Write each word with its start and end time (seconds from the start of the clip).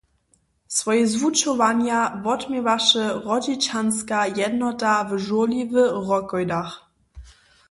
Swoje 0.77 1.03
zwučowanja 1.13 1.99
wotměwaše 2.23 3.05
Hrodźišćanska 3.23 4.19
jednota 4.39 4.93
na 5.07 5.15
žurli 5.25 5.61
w 5.71 5.73
Rakojdach. 6.09 6.73